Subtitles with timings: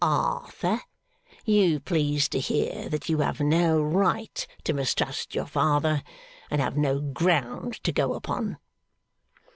[0.03, 0.81] Arthur,
[1.45, 6.01] you please to hear that you have no right to mistrust your father,
[6.49, 8.57] and have no ground to go upon.